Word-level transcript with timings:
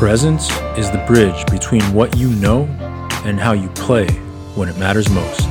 Presence 0.00 0.50
is 0.78 0.90
the 0.90 1.04
bridge 1.06 1.44
between 1.50 1.82
what 1.92 2.16
you 2.16 2.30
know 2.30 2.64
and 3.26 3.38
how 3.38 3.52
you 3.52 3.68
play 3.68 4.08
when 4.54 4.66
it 4.66 4.78
matters 4.78 5.10
most. 5.10 5.42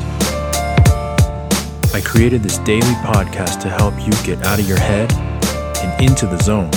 I 1.93 2.01
created 2.03 2.41
this 2.41 2.57
daily 2.57 2.95
podcast 3.05 3.61
to 3.61 3.69
help 3.69 3.93
you 3.99 4.11
get 4.23 4.43
out 4.47 4.59
of 4.59 4.67
your 4.67 4.79
head 4.79 5.13
and 5.13 6.03
into 6.03 6.25
the 6.25 6.39
zone. 6.39 6.71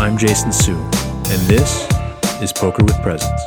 I'm 0.00 0.16
Jason 0.16 0.50
Su, 0.50 0.76
and 0.76 1.42
this 1.42 1.86
is 2.40 2.54
Poker 2.54 2.84
with 2.84 2.96
Presence. 3.02 3.42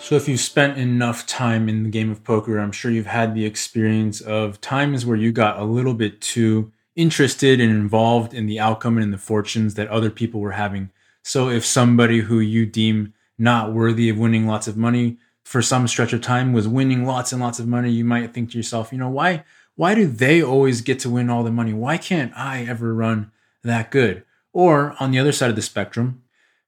So, 0.00 0.16
if 0.16 0.28
you've 0.28 0.40
spent 0.40 0.76
enough 0.76 1.24
time 1.24 1.68
in 1.68 1.84
the 1.84 1.88
game 1.88 2.10
of 2.10 2.24
poker, 2.24 2.58
I'm 2.58 2.72
sure 2.72 2.90
you've 2.90 3.06
had 3.06 3.36
the 3.36 3.46
experience 3.46 4.20
of 4.20 4.60
times 4.60 5.06
where 5.06 5.16
you 5.16 5.30
got 5.30 5.60
a 5.60 5.64
little 5.64 5.94
bit 5.94 6.20
too 6.20 6.72
interested 6.96 7.60
and 7.60 7.70
involved 7.70 8.34
in 8.34 8.46
the 8.46 8.60
outcome 8.60 8.98
and 8.98 9.12
the 9.12 9.18
fortunes 9.18 9.74
that 9.74 9.88
other 9.88 10.10
people 10.10 10.40
were 10.40 10.52
having. 10.52 10.90
So 11.22 11.48
if 11.48 11.64
somebody 11.64 12.20
who 12.20 12.40
you 12.40 12.66
deem 12.66 13.14
not 13.38 13.72
worthy 13.72 14.08
of 14.08 14.18
winning 14.18 14.46
lots 14.46 14.68
of 14.68 14.76
money 14.76 15.18
for 15.42 15.60
some 15.60 15.88
stretch 15.88 16.12
of 16.12 16.20
time 16.20 16.52
was 16.52 16.68
winning 16.68 17.04
lots 17.04 17.32
and 17.32 17.40
lots 17.40 17.58
of 17.58 17.66
money, 17.66 17.90
you 17.90 18.04
might 18.04 18.32
think 18.32 18.50
to 18.50 18.56
yourself, 18.56 18.92
you 18.92 18.98
know, 18.98 19.10
why 19.10 19.44
why 19.76 19.94
do 19.94 20.06
they 20.06 20.40
always 20.40 20.82
get 20.82 21.00
to 21.00 21.10
win 21.10 21.28
all 21.28 21.42
the 21.42 21.50
money? 21.50 21.72
Why 21.72 21.98
can't 21.98 22.32
I 22.36 22.64
ever 22.64 22.94
run 22.94 23.32
that 23.64 23.90
good? 23.90 24.24
Or 24.52 24.94
on 25.00 25.10
the 25.10 25.18
other 25.18 25.32
side 25.32 25.50
of 25.50 25.56
the 25.56 25.62
spectrum, 25.62 26.22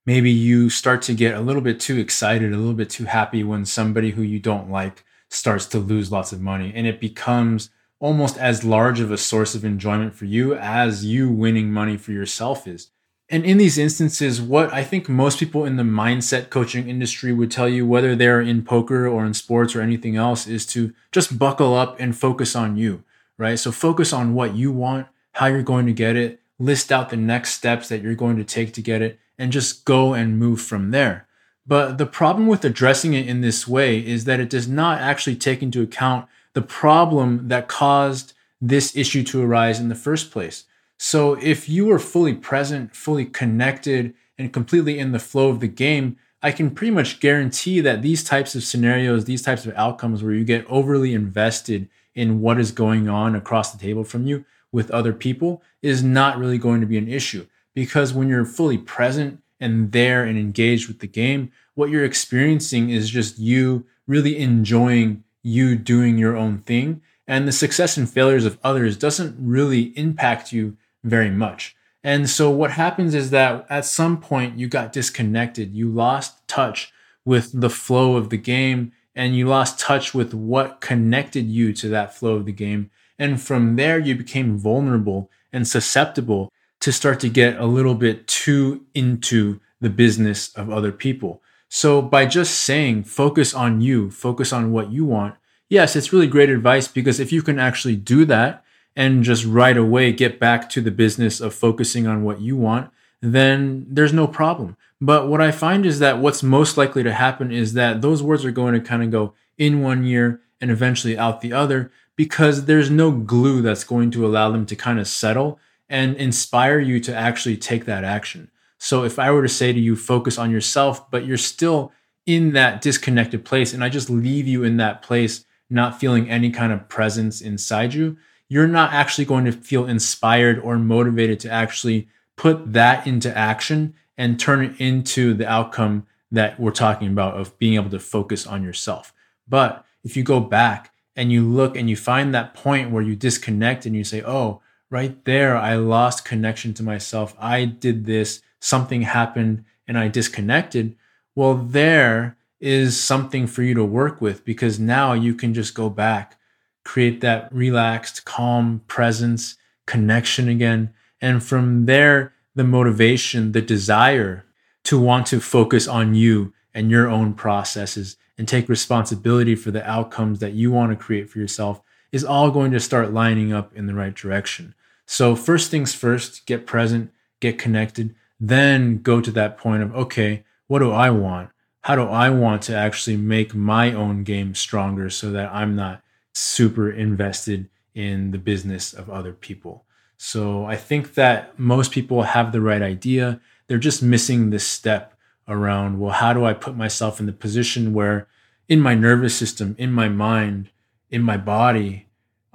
maybe 0.05 0.31
you 0.31 0.71
start 0.71 1.03
to 1.03 1.15
get 1.15 1.37
a 1.37 1.41
little 1.41 1.63
bit 1.63 1.79
too 1.79 1.99
excited, 1.99 2.53
a 2.53 2.57
little 2.57 2.75
bit 2.75 2.91
too 2.91 3.05
happy 3.05 3.45
when 3.45 3.65
somebody 3.65 4.11
who 4.11 4.23
you 4.23 4.41
don't 4.41 4.71
like 4.71 5.05
starts 5.29 5.67
to 5.67 5.79
lose 5.79 6.11
lots 6.11 6.33
of 6.33 6.41
money 6.41 6.73
and 6.75 6.87
it 6.87 7.01
becomes 7.01 7.71
almost 7.99 8.37
as 8.39 8.65
large 8.65 9.01
of 9.01 9.11
a 9.11 9.17
source 9.19 9.55
of 9.55 9.65
enjoyment 9.65 10.15
for 10.15 10.25
you 10.25 10.55
as 10.55 11.05
you 11.05 11.31
winning 11.31 11.73
money 11.73 11.97
for 11.97 12.13
yourself 12.13 12.67
is. 12.67 12.91
And 13.29 13.45
in 13.45 13.59
these 13.59 13.77
instances, 13.77 14.41
what 14.41 14.73
I 14.73 14.85
think 14.85 15.09
most 15.09 15.41
people 15.41 15.65
in 15.65 15.77
the 15.77 15.83
mindset 15.83 16.49
coaching 16.49 16.89
industry 16.89 17.33
would 17.33 17.51
tell 17.51 17.69
you, 17.69 17.85
whether 17.85 18.15
they're 18.15 18.41
in 18.41 18.63
poker 18.63 19.09
or 19.09 19.27
in 19.27 19.35
sports 19.35 19.75
or 19.75 19.81
anything 19.81 20.17
else, 20.17 20.47
is 20.47 20.65
to 20.67 20.95
just 21.11 21.39
buckle 21.39 21.75
up 21.75 21.99
and 21.99 22.17
focus 22.17 22.55
on 22.55 22.77
you, 22.77 23.03
right? 23.37 23.59
So 23.59 23.73
focus 23.73 24.13
on 24.13 24.35
what 24.35 24.55
you 24.55 24.71
want, 24.71 25.09
how 25.33 25.47
you're 25.47 25.63
going 25.63 25.87
to 25.87 25.93
get 25.93 26.15
it, 26.15 26.41
list 26.61 26.93
out 26.93 27.11
the 27.11 27.17
next 27.17 27.55
steps 27.55 27.89
that 27.89 28.01
you're 28.01 28.15
going 28.15 28.37
to 28.37 28.45
take 28.45 28.73
to 28.75 28.83
get 28.83 29.03
it, 29.03 29.19
and 29.39 29.51
just 29.51 29.85
go 29.85 30.15
and 30.15 30.39
move 30.39 30.61
from 30.61 30.93
there. 30.93 31.27
But 31.67 31.99
the 31.99 32.07
problem 32.07 32.47
with 32.47 32.65
addressing 32.65 33.15
it 33.15 33.27
in 33.27 33.41
this 33.41 33.67
way 33.67 33.99
is 33.99 34.25
that 34.25 34.39
it 34.39 34.49
does 34.49 34.69
not 34.69 35.01
actually 35.01 35.35
take 35.35 35.63
into 35.63 35.83
account 35.83 36.29
the 36.57 36.63
problem 36.63 37.49
that 37.49 37.69
caused 37.69 38.33
this 38.63 38.97
issue 38.97 39.23
to 39.23 39.43
arise 39.43 39.79
in 39.79 39.91
the 39.91 39.95
first 39.95 40.31
place. 40.31 40.65
So 40.99 41.35
if 41.35 41.69
you 41.69 41.91
are 41.93 41.99
fully 41.99 42.33
present, 42.33 42.97
fully 42.97 43.27
connected, 43.27 44.15
and 44.39 44.55
completely 44.55 44.99
in 44.99 45.13
the 45.13 45.19
flow 45.19 45.51
of 45.51 45.61
the 45.61 45.69
game, 45.69 46.17
I 46.43 46.53
can 46.53 46.71
pretty 46.71 46.93
much 46.93 47.21
guarantee 47.21 47.81
that 47.81 48.01
these 48.01 48.25
types 48.25 48.55
of 48.55 48.65
scenarios, 48.65 49.27
these 49.27 49.43
types 49.43 49.67
of 49.67 49.75
outcomes 49.77 50.23
where 50.23 50.33
you 50.33 50.45
get 50.45 50.65
overly 50.67 51.13
invested 51.13 51.91
in 52.15 52.41
what 52.41 52.59
is 52.59 52.73
going 52.73 53.07
on 53.07 53.35
across 53.35 53.71
the 53.71 53.79
table 53.79 54.03
from 54.03 54.27
you 54.27 54.47
with 54.73 54.91
other 54.91 55.13
people 55.13 55.63
is 55.83 56.03
not 56.03 56.39
really 56.39 56.57
going 56.57 56.81
to 56.81 56.87
be 56.87 56.97
an 56.97 57.07
issue. 57.07 57.47
Because 57.75 58.15
when 58.15 58.29
you're 58.29 58.47
fully 58.47 58.79
present 58.79 59.43
and 59.61 59.93
there 59.93 60.25
and 60.25 60.39
engaged 60.39 60.89
with 60.89 61.01
the 61.01 61.07
game, 61.07 61.53
what 61.75 61.91
you're 61.91 62.03
experiencing 62.03 62.89
is 62.89 63.11
just 63.11 63.39
you 63.39 63.85
really 64.07 64.39
enjoying 64.39 65.23
you 65.47 65.77
doing 65.77 66.19
your 66.19 66.37
own 66.37 66.59
thing. 66.59 67.01
And 67.29 67.47
the 67.47 67.53
success 67.53 67.97
and 67.97 68.11
failures 68.11 68.45
of 68.45 68.59
others 68.65 68.97
doesn't 68.97 69.37
really 69.39 69.97
impact 69.97 70.53
you 70.53 70.77
very 71.05 71.31
much. 71.31 71.77
And 72.03 72.29
so 72.29 72.51
what 72.51 72.73
happens 72.73 73.15
is 73.15 73.31
that 73.31 73.65
at 73.71 73.85
some 73.85 74.21
point 74.21 74.59
you 74.59 74.69
got 74.69 74.93
disconnected. 74.93 75.75
You 75.75 75.89
lost 75.89 76.47
touch 76.49 76.93
with 77.25 77.61
the 77.61 77.71
flow 77.71 78.17
of 78.17 78.31
the 78.31 78.37
game 78.37 78.93
and 79.15 79.37
you 79.37 79.49
lost 79.49 79.79
touch 79.79 80.13
with 80.13 80.35
what 80.35 80.81
connected 80.81 81.47
you 81.47 81.73
to 81.75 81.89
that 81.89 82.15
flow 82.15 82.35
of 82.35 82.45
the 82.45 82.53
game. 82.53 82.91
And 83.19 83.41
from 83.41 83.77
there, 83.77 83.99
you 83.99 84.15
became 84.15 84.59
vulnerable 84.59 85.31
and 85.53 85.67
susceptible 85.67 86.53
to 86.81 86.93
start 86.93 87.21
to 87.21 87.29
get 87.29 87.57
a 87.57 87.67
little 87.67 87.95
bit 87.95 88.27
too 88.27 88.85
into 88.95 89.61
the 89.81 89.91
business 89.91 90.53
of 90.55 90.71
other 90.71 90.93
people. 90.93 91.43
So 91.69 92.01
by 92.01 92.27
just 92.27 92.63
saying, 92.63 93.05
focus 93.05 93.55
on 93.55 93.81
you, 93.81 94.11
focus 94.11 94.53
on 94.53 94.73
what 94.73 94.91
you 94.91 95.05
want, 95.05 95.37
yes, 95.69 95.97
it's 95.97 96.13
really 96.13 96.27
great 96.27 96.51
advice 96.51 96.89
because 96.89 97.21
if 97.21 97.33
you 97.33 97.43
can 97.43 97.59
actually 97.59 97.97
do 97.97 98.25
that 98.27 98.65
and 98.95 99.25
just 99.25 99.45
right 99.45 99.77
away 99.77 100.13
get 100.13 100.39
back 100.39 100.69
to 100.71 100.81
the 100.81 100.91
business 100.91 101.41
of 101.41 101.55
focusing 101.55 102.07
on 102.07 102.23
what 102.23 102.41
you 102.41 102.57
want, 102.57 102.91
then 103.21 103.87
there's 103.89 104.13
no 104.13 104.27
problem. 104.27 104.77
But 105.01 105.29
what 105.29 105.41
I 105.41 105.51
find 105.51 105.85
is 105.85 105.99
that 105.99 106.19
what's 106.19 106.43
most 106.43 106.77
likely 106.77 107.03
to 107.03 107.13
happen 107.13 107.53
is 107.53 107.75
that 107.75 108.01
those 108.01 108.23
words 108.23 108.45
are 108.45 108.51
going 108.51 108.75
to 108.75 108.81
kind 108.81 109.03
of 109.03 109.11
go 109.11 109.35
in 109.59 109.83
one 109.83 110.05
year 110.05 110.41
and 110.61 110.71
eventually 110.71 111.19
out 111.19 111.41
the 111.41 111.53
other 111.53 111.91
because 112.17 112.65
there's 112.65 112.91
no 112.91 113.11
glue 113.11 113.61
that's 113.61 113.85
going 113.85 114.11
to 114.13 114.25
allow 114.25 114.51
them 114.51 114.65
to 114.67 114.77
kind 114.77 114.99
of 114.99 115.07
settle 115.07 115.59
and 115.89 116.17
inspire 116.17 116.79
you 116.79 116.99
to 117.01 117.15
actually 117.15 117.57
take 117.57 117.85
that 117.85 118.05
action. 118.05 118.51
So 118.79 119.05
if 119.05 119.19
I 119.19 119.31
were 119.31 119.43
to 119.43 119.49
say 119.49 119.73
to 119.73 119.81
you, 119.81 119.97
focus 119.97 120.39
on 120.39 120.51
yourself, 120.51 121.11
but 121.11 121.27
you're 121.27 121.37
still 121.37 121.93
in 122.27 122.53
that 122.53 122.83
disconnected 122.83 123.45
place, 123.45 123.73
and 123.73 123.83
I 123.83 123.89
just 123.89 124.11
leave 124.11 124.47
you 124.47 124.65
in 124.65 124.77
that 124.79 125.03
place, 125.03 125.45
not 125.71 126.01
feeling 126.01 126.29
any 126.29 126.51
kind 126.51 126.73
of 126.73 126.89
presence 126.89 127.41
inside 127.41 127.95
you, 127.95 128.17
you're 128.49 128.69
not 128.69 128.93
actually 128.93 129.25
going 129.25 129.45
to 129.45 129.53
feel 129.53 129.87
inspired 129.87 130.59
or 130.61 130.79
motivated 130.79 131.41
to 131.41 131.51
actually 131.51 132.09
put 132.37 132.73
that 132.73 133.07
into 133.07 133.37
action 133.37 133.95
and 134.19 134.39
turn 134.39 134.65
it 134.65 134.81
into 134.81 135.35
the 135.35 135.49
outcome 135.49 136.07
that 136.31 136.59
we're 136.59 136.71
talking 136.71 137.09
about 137.09 137.35
of 137.35 137.59
being 137.59 137.75
able 137.75 137.91
to 137.91 137.99
focus 137.99 138.47
on 138.47 138.63
yourself. 138.63 139.13
But 139.49 139.85
if 140.05 140.17
you 140.17 140.23
go 140.23 140.41
back 140.41 140.93
and 141.15 141.33
you 141.33 141.45
look 141.45 141.77
and 141.77 141.89
you 141.89 141.97
find 141.97 142.35
that 142.35 142.55
point 142.55 142.91
where 142.91 143.03
you 143.03 143.17
disconnect 143.17 143.87
and 143.87 143.97
you 143.97 144.05
say, 144.05 144.23
oh, 144.23 144.61
right 144.91 145.25
there, 145.25 145.57
I 145.57 145.77
lost 145.77 146.25
connection 146.25 146.75
to 146.75 146.83
myself. 146.83 147.35
I 147.39 147.65
did 147.65 148.07
this 148.07 148.43
something 148.61 149.03
happened 149.03 149.65
and 149.87 149.99
I 149.99 150.09
disconnected, 150.09 150.97
well, 151.35 151.55
there 151.55 152.37
is 152.61 152.99
something 152.99 153.47
for 153.47 153.63
you 153.63 153.75
to 153.75 153.85
work 153.85 154.21
with 154.21 154.45
because 154.45 154.81
now 154.81 155.13
you 155.13 155.35
can 155.35 155.55
just 155.55 155.75
go 155.75 155.89
back, 155.89 156.39
create 156.85 157.21
that 157.21 157.53
relaxed, 157.53 158.25
calm 158.25 158.83
presence, 158.89 159.57
connection 159.87 160.49
again. 160.49 160.93
And 161.21 161.43
from 161.43 161.87
there, 161.87 162.33
the 162.55 162.65
motivation, 162.65 163.53
the 163.53 163.63
desire 163.63 164.45
to 164.85 164.99
want 164.99 165.27
to 165.27 165.41
focus 165.41 165.87
on 165.87 166.15
you 166.15 166.55
and 166.73 166.91
your 166.91 167.09
own 167.09 167.35
processes 167.35 168.17
and 168.39 168.49
take 168.49 168.69
responsibility 168.69 169.55
for 169.55 169.71
the 169.71 169.89
outcomes 169.89 170.41
that 170.41 170.53
you 170.53 170.71
want 170.71 170.91
to 170.91 170.97
create 170.97 171.29
for 171.29 171.39
yourself 171.39 171.81
is 172.17 172.25
all 172.25 172.51
going 172.51 172.73
to 172.73 172.81
start 172.81 173.13
lining 173.13 173.53
up 173.53 173.77
in 173.77 173.85
the 173.85 173.95
right 173.95 174.15
direction. 174.15 174.75
So, 175.05 175.37
first 175.37 175.71
things 175.71 175.95
first, 175.95 176.47
get 176.47 176.67
present, 176.67 177.13
get 177.41 177.59
connected, 177.59 178.15
then 178.41 179.03
go 179.03 179.21
to 179.21 179.31
that 179.33 179.59
point 179.59 179.83
of, 179.83 179.95
okay, 179.95 180.45
what 180.67 180.79
do 180.79 180.91
I 180.91 181.11
want? 181.11 181.51
How 181.83 181.95
do 181.95 182.05
I 182.05 182.31
want 182.31 182.63
to 182.63 182.75
actually 182.75 183.19
make 183.19 183.55
my 183.55 183.93
own 183.93 184.25
game 184.25 184.55
stronger 184.55 185.11
so 185.11 185.31
that 185.33 185.53
I'm 185.53 185.77
not 185.77 186.03
super 186.33 186.91
invested 186.91 187.69
in 187.95 188.31
the 188.31 188.39
business 188.39 188.95
of 188.95 189.11
other 189.11 189.35
people? 189.35 189.85
So 190.17 190.65
I 190.65 190.77
think 190.77 191.15
that 191.15 191.59
most 191.59 191.93
people 191.93 192.23
have 192.23 192.51
the 192.51 192.63
right 192.63 192.83
idea. 192.83 193.41
They're 193.67 193.77
just 193.77 194.03
missing 194.03 194.49
this 194.49 194.67
step 194.67 195.13
around, 195.47 196.01
well, 196.01 196.13
how 196.13 196.33
do 196.33 196.47
I 196.47 196.55
put 196.55 196.77
myself 196.77 197.21
in 197.21 197.27
the 197.27 197.33
position 197.33 197.93
where 197.93 198.27
in 198.69 198.81
my 198.81 198.95
nervous 198.95 199.37
system, 199.37 199.77
in 199.79 199.93
my 199.93 200.09
mind, 200.09 200.71
in 201.11 201.23
my 201.23 201.37
body, 201.37 202.06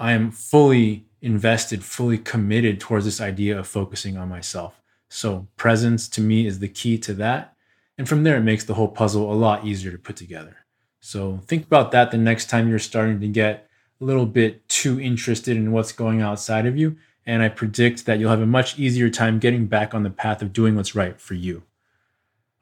I 0.01 0.13
am 0.13 0.31
fully 0.31 1.05
invested, 1.21 1.85
fully 1.85 2.17
committed 2.17 2.79
towards 2.79 3.05
this 3.05 3.21
idea 3.21 3.59
of 3.59 3.67
focusing 3.67 4.17
on 4.17 4.29
myself. 4.29 4.81
So 5.09 5.47
presence 5.57 6.09
to 6.09 6.21
me 6.21 6.47
is 6.47 6.57
the 6.57 6.67
key 6.67 6.97
to 6.97 7.13
that. 7.13 7.53
And 7.99 8.09
from 8.09 8.23
there, 8.23 8.37
it 8.37 8.41
makes 8.41 8.63
the 8.63 8.73
whole 8.73 8.87
puzzle 8.87 9.31
a 9.31 9.35
lot 9.35 9.63
easier 9.63 9.91
to 9.91 9.99
put 9.99 10.15
together. 10.15 10.57
So 11.01 11.39
think 11.45 11.67
about 11.67 11.91
that 11.91 12.09
the 12.09 12.17
next 12.17 12.49
time 12.49 12.67
you're 12.67 12.79
starting 12.79 13.19
to 13.19 13.27
get 13.27 13.69
a 14.01 14.03
little 14.03 14.25
bit 14.25 14.67
too 14.67 14.99
interested 14.99 15.55
in 15.55 15.71
what's 15.71 15.91
going 15.91 16.19
outside 16.19 16.65
of 16.65 16.75
you. 16.75 16.97
And 17.27 17.43
I 17.43 17.49
predict 17.49 18.07
that 18.07 18.17
you'll 18.17 18.31
have 18.31 18.41
a 18.41 18.47
much 18.47 18.79
easier 18.79 19.07
time 19.07 19.37
getting 19.37 19.67
back 19.67 19.93
on 19.93 20.01
the 20.01 20.09
path 20.09 20.41
of 20.41 20.51
doing 20.51 20.75
what's 20.75 20.95
right 20.95 21.21
for 21.21 21.35
you. 21.35 21.61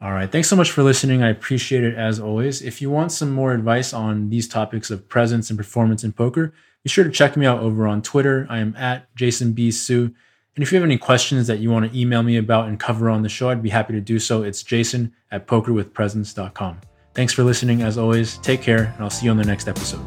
All 0.01 0.13
right. 0.13 0.31
Thanks 0.31 0.47
so 0.47 0.55
much 0.55 0.71
for 0.71 0.81
listening. 0.81 1.23
I 1.23 1.29
appreciate 1.29 1.83
it 1.83 1.95
as 1.95 2.21
always. 2.21 2.61
If 2.61 2.81
you 2.81 2.89
want 2.89 3.11
some 3.11 3.31
more 3.31 3.53
advice 3.53 3.91
on 3.93 4.29
these 4.29 4.47
topics 4.47 4.89
of 4.89 5.09
presence 5.09 5.49
and 5.49 5.59
performance 5.59 6.05
in 6.05 6.13
poker, 6.13 6.53
be 6.83 6.89
sure 6.89 7.03
to 7.03 7.09
check 7.09 7.35
me 7.35 7.45
out 7.45 7.59
over 7.59 7.85
on 7.85 8.01
Twitter. 8.01 8.47
I 8.49 8.59
am 8.59 8.73
at 8.77 9.13
Jason 9.15 9.51
B. 9.51 9.71
Su. 9.71 10.13
And 10.55 10.63
if 10.63 10.71
you 10.71 10.77
have 10.77 10.85
any 10.85 10.97
questions 10.97 11.47
that 11.47 11.59
you 11.59 11.69
want 11.69 11.91
to 11.91 11.99
email 11.99 12.23
me 12.23 12.37
about 12.37 12.69
and 12.69 12.79
cover 12.79 13.09
on 13.09 13.23
the 13.23 13.29
show, 13.29 13.49
I'd 13.49 13.61
be 13.61 13.69
happy 13.69 13.93
to 13.93 14.01
do 14.01 14.19
so. 14.19 14.43
It's 14.43 14.63
jason 14.63 15.13
at 15.31 15.47
pokerwithpresence.com. 15.47 16.79
Thanks 17.13 17.33
for 17.33 17.43
listening 17.43 17.81
as 17.81 17.97
always. 17.97 18.37
Take 18.37 18.61
care, 18.61 18.93
and 18.95 19.03
I'll 19.03 19.09
see 19.09 19.25
you 19.25 19.31
on 19.31 19.37
the 19.37 19.43
next 19.43 19.67
episode. 19.67 20.05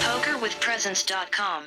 Pokerwithpresence.com 0.00 1.64